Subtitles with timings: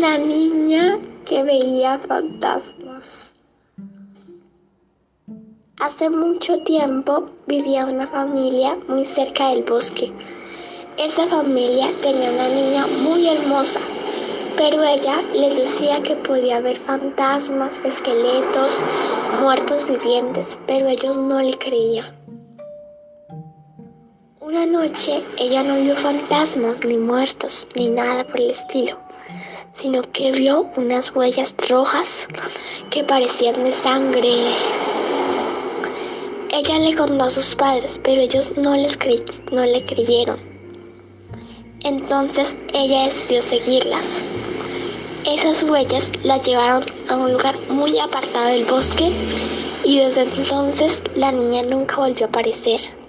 [0.00, 3.30] La niña que veía fantasmas.
[5.78, 10.12] Hace mucho tiempo vivía una familia muy cerca del bosque.
[10.98, 13.78] Esa familia tenía una niña muy hermosa,
[14.56, 18.80] pero ella les decía que podía ver fantasmas, esqueletos,
[19.40, 22.23] muertos vivientes, pero ellos no le creían.
[24.46, 28.98] Una noche ella no vio fantasmas, ni muertos, ni nada por el estilo,
[29.72, 32.28] sino que vio unas huellas rojas
[32.90, 34.28] que parecían de sangre.
[36.52, 40.38] Ella le contó a sus padres, pero ellos no, le creyeron.
[41.82, 44.18] Entonces ella decidió seguirlas.
[45.24, 49.10] Esas huellas las llevaron a un lugar muy apartado del bosque
[49.84, 53.03] y desde entonces la niña nunca volvió a aparecer.